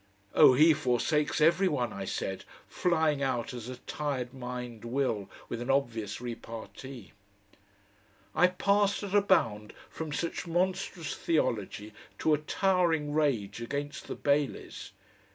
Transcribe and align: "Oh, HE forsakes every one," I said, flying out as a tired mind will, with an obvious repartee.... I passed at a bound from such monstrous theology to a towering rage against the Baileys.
"Oh, 0.33 0.55
HE 0.55 0.73
forsakes 0.73 1.39
every 1.41 1.67
one," 1.67 1.93
I 1.93 2.05
said, 2.05 2.43
flying 2.67 3.21
out 3.21 3.53
as 3.53 3.69
a 3.69 3.75
tired 3.77 4.33
mind 4.33 4.83
will, 4.83 5.29
with 5.47 5.61
an 5.61 5.69
obvious 5.69 6.19
repartee.... 6.19 7.11
I 8.33 8.47
passed 8.47 9.03
at 9.03 9.13
a 9.13 9.21
bound 9.21 9.73
from 9.91 10.11
such 10.11 10.47
monstrous 10.47 11.15
theology 11.15 11.93
to 12.17 12.33
a 12.33 12.39
towering 12.39 13.13
rage 13.13 13.61
against 13.61 14.07
the 14.07 14.15
Baileys. 14.15 14.91